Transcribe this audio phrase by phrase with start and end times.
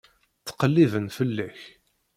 [0.39, 1.59] Ttqelliben fell-ak.